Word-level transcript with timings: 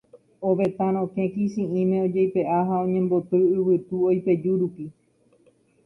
ovetã 0.49 0.87
rokẽ 0.95 1.27
kichi'ĩme 1.33 1.97
ojeipe'a 2.05 2.57
ha 2.67 2.75
oñemboty 2.85 3.39
yvytu 3.55 3.95
oipeju 4.09 4.53
rupi 4.61 4.85